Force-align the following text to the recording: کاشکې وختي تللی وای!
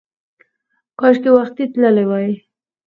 کاشکې 0.99 1.29
وختي 1.37 1.63
تللی 1.73 2.05
وای! 2.09 2.31